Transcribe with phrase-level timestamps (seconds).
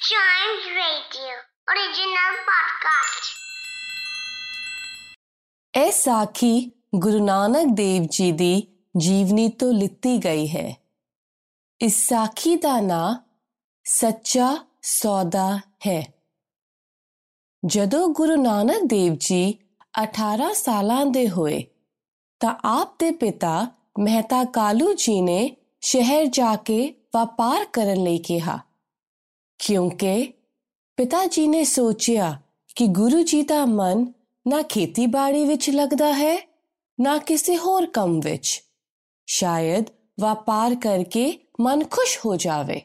[0.00, 1.32] Chimes Radio,
[1.68, 3.26] original podcast.
[5.74, 8.62] ਇਹ ਸਾਖੀ ਗੁਰੂ ਨਾਨਕ ਦੇਵ ਜੀ ਦੀ
[8.96, 10.64] ਜੀਵਨੀ ਤੋਂ ਲਿੱਤੀ ਗਈ ਹੈ
[11.80, 13.14] ਇਸ ਸਾਖੀ ਦਾ ਨਾਂ
[13.86, 14.48] ਸੱਚਾ
[14.82, 15.46] ਸੌਦਾ
[15.86, 16.00] ਹੈ
[17.62, 19.42] ਜਦੋਂ ਗੁਰੂ ਨਾਨਕ ਦੇਵ ਜੀ
[20.02, 21.62] 18 ਸਾਲਾਂ ਦੇ ਹੋਏ
[22.40, 23.54] ਤਾਂ ਆਪ ਦੇ ਪਿਤਾ
[23.98, 26.82] ਮਹਿਤਾ ਕਾਲੂ ਜੀ ਨੇ ਸ਼ਹਿਰ ਜਾ ਕੇ
[27.16, 28.58] ਵਪਾਰ ਕਰਨ ਲਈ ਕਿਹਾ
[29.60, 30.32] ਕਿਉਂਕਿ
[30.96, 32.40] ਪਿਤਾ ਜੀ ਨੇ ਸੋਚਿਆ
[32.76, 34.12] ਕਿ ਗੁਰੂ ਜੀ ਦਾ ਮਨ
[34.48, 36.48] ਨਾ ਖੇਤੀਬਾੜੀ ਵਿੱਚ ਲੱਗਦਾ ਹੈ,
[37.00, 38.64] ਨਾ ਕਿਸੇ ਹੋਰ ਕੰਮ ਵਿੱਚ।
[39.26, 39.84] ਸ਼ਾਇਦ
[40.20, 42.82] ਵਪਾਰ ਕਰਕੇ ਮਨ ਖੁਸ਼ ਹੋ ਜਾਵੇ।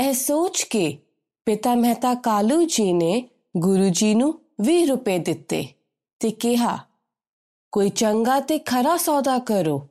[0.00, 0.98] ਇਹ ਸੋਚ ਕੇ
[1.46, 5.66] ਪਿਤਾ ਮਹਿਤਾ ਕਾਲੂ ਜੀ ਨੇ ਗੁਰੂ ਜੀ ਨੂੰ 20 ਰੁਪਏ ਦਿੱਤੇ
[6.20, 6.78] ਤੇ ਕਿਹਾ,
[7.72, 9.88] ਕੋਈ ਚੰਗਾ ਤੇ ਖਰਾ ਸੌਦਾ ਕਰੋ,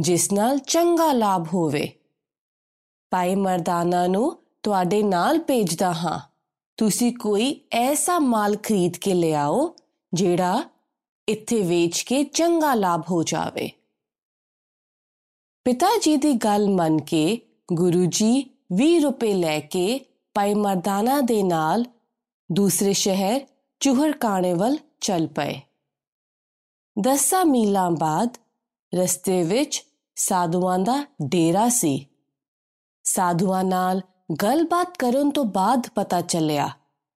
[0.00, 1.92] ਜਿਸ ਨਾਲ ਚੰਗਾ ਲਾਭ ਹੋਵੇ।
[3.10, 6.20] ਭਾਈ ਮਰਦਾਨਾ ਨੂੰ ਤੁਹਾਡੇ ਨਾਲ ਭੇਜਦਾ ਹਾਂ।
[6.76, 9.76] ਤੁਸੀਂ ਕੋਈ ਐਸਾ ਮਾਲ ਖਰੀਦ ਕੇ ਲਿਆਓ,
[10.14, 10.64] ਜਿਹੜਾ
[11.28, 13.70] ਇੱਥੇ ਵੇਚ ਕੇ ਚੰਗਾ ਲਾਭ ਹੋ ਜਾਵੇ।
[15.64, 17.40] ਪਿਤਾ ਜੀ ਦੀ ਗੱਲ ਮੰਨ ਕੇ
[17.72, 20.00] ਗੁਰੂ ਜੀ 20 ਰੁਪਏ ਲੈ ਕੇ
[20.34, 21.84] ਭਾਈ ਮਰਦਾਨਾ ਦੇ ਨਾਲ
[22.52, 23.46] ਦੂਸਰੇ ਸ਼ਹਿਰ
[23.80, 25.60] ਚੂਹਰ ਕਾਣੇਵਲ ਚੱਲ ਪਏ।
[27.00, 28.36] ਦਸਾਂ ਮੀਲਾਂ ਬਾਅਦ
[28.94, 29.84] ਰਸਤੇ ਵਿੱਚ
[30.16, 32.06] ਸਾਧੂਆਂ ਦਾ ਡੇਰਾ ਸੀ।
[33.04, 34.00] ਸਾਧੂਆਂ ਨਾਲ
[34.42, 36.70] ਗੱਲਬਾਤ ਕਰਨ ਤੋਂ ਬਾਅਦ ਪਤਾ ਚੱਲਿਆ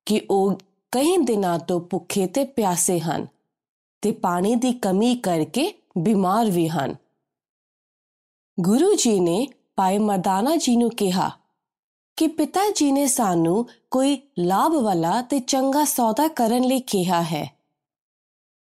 [0.06, 0.54] ਕਿ ਉਹ
[0.92, 3.26] ਕਈ ਦਿਨਾਂ ਤੋਂ ਭੁੱਖੇ ਤੇ ਪਿਆਸੇ ਹਨ
[4.02, 6.94] ਤੇ ਪਾਣੀ ਦੀ ਕਮੀ ਕਰਕੇ ਬਿਮਾਰ ਵੀ ਹਨ।
[8.60, 11.30] ਗੁਰੂ ਜੀ ਨੇ ਭਾਈ ਮਰਦਾਨਾ ਜੀ ਨੂੰ ਕਿਹਾ
[12.16, 17.58] ਕਿ ਪਿਤਾ ਜੀ ਨੇ ਸਾਨੂੰ ਕੋਈ ਲਾਭ ਵਾਲਾ ਤੇ ਚੰਗਾ ਸੌਦਾ ਕਰਨ ਲਈ ਕਿਹਾ ਹੈ।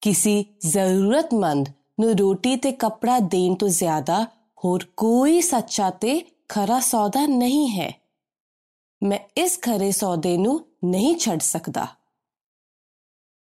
[0.01, 1.69] ਕਿਸੇ ਜ਼ਰੂਰਤਮੰਦ
[2.01, 4.27] ਨੂੰ ਰੋਟੀ ਤੇ ਕੱਪੜਾ ਦੇਣ ਤੋਂ ਜ਼ਿਆਦਾ
[4.65, 8.04] ਹੋਰ ਕੋਈ ਸੱਚਾ ਤੇ ਖਰਾ ਸੌਦਾ ਨਹੀਂ ਹੈ।
[9.05, 11.87] ਮੈਂ ਇਸ ਖਰੇ ਸੌਦੇ ਨੂੰ ਨਹੀਂ ਛੱਡ ਸਕਦਾ।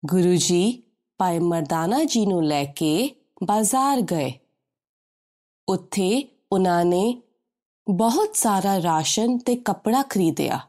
[0.06, 0.84] ਗੁਰੂ ਜੀ
[1.18, 4.34] ਭਾਈ ਮਰਦਾਨਾ ਜੀ ਨੂੰ ਲੈ ਕੇ ਬਾਜ਼ਾਰ ਗਏ।
[5.70, 7.22] ਉੱਥੇ ਉਹਨਾਂ ਨੇ
[7.90, 10.60] ਬਹੁਤ ਸਾਰਾ ਰਾਸ਼ਨ ਤੇ ਕੱਪੜਾ ਖਰੀਦਿਆ।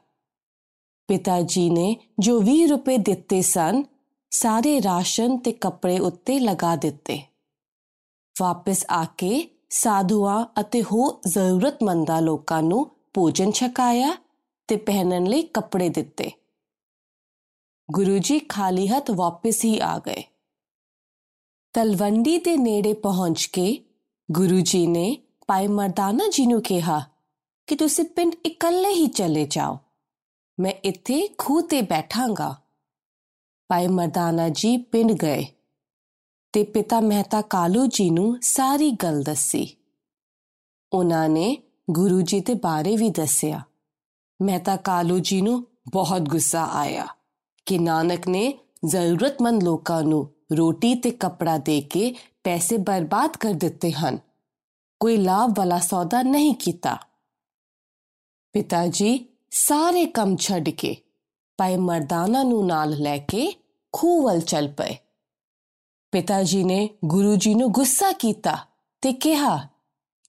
[1.08, 3.84] ਪਿਤਾ ਜੀ ਨੇ ਜੋ 20 ਰੁਪਏ ਦਿੱਤੇ ਸਨ,
[4.30, 7.22] ਸਾਰੇ ਰਾਸ਼ਨ ਤੇ ਕੱਪੜੇ ਉੱਤੇ ਲਗਾ ਦਿੱਤੇ।
[8.40, 14.27] ਵਾਪਸ ਆ ਕੇ ਸਾਧੂਆਂ ਅਤੇ ਹੋ ਜ਼ਰੂਰਤਮੰਦਾਂ ਲੋਕਾਂ ਨੂੰ ਭੋਜਨ ਛਕਾਇਆ
[14.68, 16.30] ਤੇ ਪਹਿਨਣ ਲਈ ਕੱਪੜੇ ਦਿੱਤੇ।
[17.90, 20.22] ਗੁਰੂ ਜੀ ਖਾਲੀ ਹੱਥ ਵਾਪਸ ਹੀ ਆ ਗਏ।
[21.72, 23.84] ਤਲਵੰਡੀ ਦੇ ਨੇੜੇ ਪਹੁੰਚ ਕੇ
[24.30, 27.06] ਗੁਰੂ ਜੀ ਨੇ ਭਾਈ ਮਰਦਾਨਾ ਜੀ ਨੂੰ ਕਿਹਾ
[27.66, 29.78] ਕਿ ਤੁਸੀਂ ਪਿੰਡ ਇਕੱਲੇ ਹੀ ਚਲੇ ਜਾਓ।
[30.60, 32.60] ਮੈਂ ਇੱਥੇ ਖੂਹ ਤੇ ਬੈਠਾਂਗਾ।
[33.68, 35.46] ਭਾਈ ਮਰਦਾਨਾ ਜੀ ਪਿੰਡ ਗਏ
[36.52, 39.76] ਤੇ ਪਿਤਾ ਮਹਿਤਾ ਕਾਲੂ ਜੀ ਨੂੰ ਸਾਰੀ ਗੱਲ ਦੱਸੀ।
[40.92, 43.64] ਉਹਨਾਂ ਨੇ ਗੁਰੂ ਜੀ ਦੇ ਬਾਰੇ ਵੀ ਦੱਸਿਆ।
[44.42, 47.06] ਮਹਿਤਾ ਕਾਲੂ ਜੀ ਨੂੰ ਬਹੁਤ ਗੁੱਸਾ ਆਇਆ
[47.66, 53.92] ਕਿ ਨਾਨਕ ਨੇ ਜ਼ਰੂਰਤਮੰਦ ਲੋਕਾਂ ਨੂੰ ਰੋਟੀ ਤੇ ਕੱਪੜਾ ਦੇ ਕੇ ਪੈਸੇ ਬਰਬਾਦ ਕਰ ਦਿੱਤੇ
[53.92, 54.18] ਹਨ।
[55.00, 56.98] ਕੋਈ ਲਾਭ ਵਾਲਾ ਸੌਦਾ ਨਹੀਂ ਕੀਤਾ।
[58.52, 60.96] ਪਿਤਾ ਜੀ ਸਾਰੇ ਕੰਮ ਛੱਡ ਕੇ
[61.58, 63.52] ਭਾਈ ਮਰਦਾਨਾ ਨੂੰ ਨਾਲ ਲੈ ਕੇ
[63.92, 64.96] ਖੂਹ ਵੱਲ ਚੱਲ ਪਏ।
[66.12, 68.58] ਪਿਤਾ ਜੀ ਨੇ ਗੁਰੂ ਜੀ ਨੂੰ ਗੁੱਸਾ ਕੀਤਾ
[69.00, 69.68] ਤੇ ਕਿਹਾ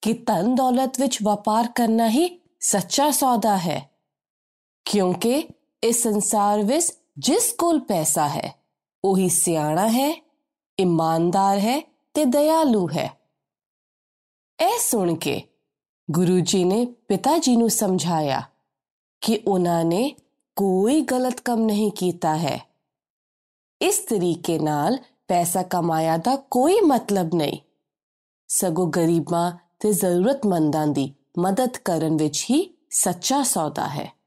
[0.01, 3.98] ਕਿ ਧਨ ਦੌਲਤ ਵਿੱਚ ਵਪਾਰ ਕਰਨਾ ਹੀ ਸੱਚਾ ਸੌਦਾ ਹੈ।
[4.85, 5.47] ਕਿਉਂਕਿ
[5.84, 8.63] ਇਸ ਸੰਸਾਰ ਵਿੱਚ ਜਿਸ ਕੋਲ ਪੈਸਾ ਹੈ,
[9.06, 10.25] ਉਹੀ ਸਿਆਣਾ ਹੈ,
[10.79, 11.81] ਇਮਾਨਦਾਰ ਹੈ
[12.13, 13.19] ਤੇ ਦਇਆਲੂ ਹੈ।
[14.59, 15.44] ਇਹ ਸੁਣ ਕੇ
[16.12, 18.41] ਗੁਰੂ ਜੀ ਨੇ ਪਿਤਾ ਜੀ ਨੂੰ ਸਮਝਾਇਆ
[19.22, 20.16] ਕਿ ਉਹਨਾਂ ਨੇ
[20.56, 22.69] ਕੋਈ ਗਲਤ ਕੰਮ ਨਹੀਂ ਕੀਤਾ ਹੈ।
[23.81, 24.97] ਇਸ ਤਰੀਕੇ ਨਾਲ
[25.28, 27.59] ਪੈਸਾ ਕਮਾਇਆ ਦਾ ਕੋਈ ਮਤਲਬ ਨਹੀਂ।
[28.47, 34.19] ਸਗੋ ਗਰੀਬਾਂ ਤੇ ਜ਼ਰੂਰਤਮੰਦਾਂ ਦੀ ਮਦਦ ਕਰਨ ਵਿੱਚ ਹੀ ਸੱਚਾ ਸੌਦਾ ਹੈ।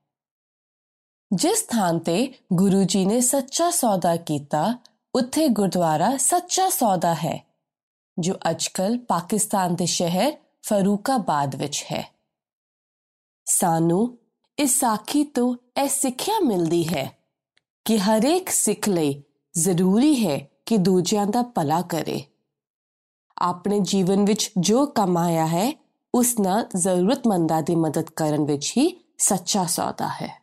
[1.32, 4.78] ਜਿਸ ਥਾਂ ਤੇ ਗੁਰੂ ਜੀ ਨੇ ਸੱਚਾ ਸੌਦਾ ਕੀਤਾ,
[5.15, 7.47] ਉੱਥੇ ਗੁਰਦੁਆਰਾ ਸੱਚਾ ਸੌਦਾ ਹੈ,
[8.19, 10.32] ਜੋ ਅੱਜਕੱਲ ਪਾਕਿਸਤਾਨ ਦੇ ਸ਼ਹਿਰ
[10.62, 12.15] ਫਰੂਕਾਬਾਦ ਵਿੱਚ ਹੈ।
[13.44, 14.19] ਸਾਨੂੰ
[14.58, 17.19] ਇਸ ਸਾਖੀ ਤੋਂ ਇਹ ਸਿੱਖਿਆ ਮਿਲਦੀ ਹੈ
[17.85, 19.23] ਕਿ ਹਰੇਕ ਸਿੱਖ ਲਈ
[19.56, 22.25] ਜ਼ਰੂਰੀ ਹੈ ਕਿ ਦੂਜਿਆਂ ਦਾ ਭਲਾ ਕਰੇ।
[23.38, 25.82] ਆਪਣੇ ਜੀਵਨ ਵਿੱਚ ਜੋ ਕਮਾਇਆ ਹੈ,
[26.14, 30.42] ਉਸ ਨਾਲ ਜ਼ਰੂਰਤਮੰਦਾਂ ਦੀ ਮਦਦ ਕਰਨ ਵਿੱਚ ਹੀ ਸੱਚਾ ਸੌਦਾ ਹੈ।